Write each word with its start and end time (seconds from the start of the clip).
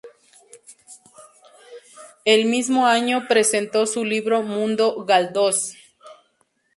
El 2.25 2.45
mismo 2.45 2.87
año 2.87 3.27
presentó 3.29 3.85
su 3.85 4.03
libro 4.03 4.41
"Mundo 4.41 5.05
Galdós". 5.05 5.75